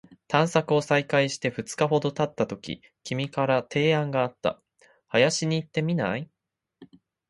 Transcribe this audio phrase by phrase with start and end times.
[0.27, 4.59] 探索を再開して二日ほど経ったとき、君から提案があった。
[5.09, 6.27] 「林に行ってみない？」